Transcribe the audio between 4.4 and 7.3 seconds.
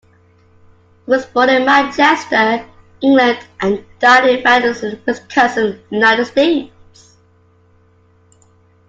Madison, Wisconsin, United States.